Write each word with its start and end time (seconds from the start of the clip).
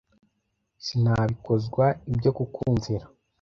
Sinabikozwa 0.85 1.85
ibyo 2.11 2.31
kukumvira 2.37 3.05